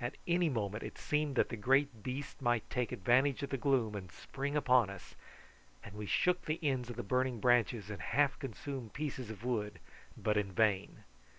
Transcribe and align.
At 0.00 0.14
any 0.26 0.48
moment 0.48 0.82
it 0.82 0.96
seemed 0.96 1.36
that 1.36 1.50
the 1.50 1.56
great 1.58 2.02
beast 2.02 2.40
might 2.40 2.70
take 2.70 2.92
advantage 2.92 3.42
of 3.42 3.50
the 3.50 3.58
gloom 3.58 3.94
and 3.94 4.10
spring 4.10 4.56
upon 4.56 4.88
us, 4.88 5.14
and 5.84 5.94
we 5.94 6.06
shook 6.06 6.46
the 6.46 6.58
ends 6.62 6.88
of 6.88 6.96
the 6.96 7.02
burning 7.02 7.40
branches 7.40 7.90
and 7.90 8.00
half 8.00 8.38
consumed 8.38 8.94
pieces 8.94 9.28
of 9.28 9.44
wood, 9.44 9.78
but 10.16 10.38
in 10.38 10.50
vain. 10.50 11.04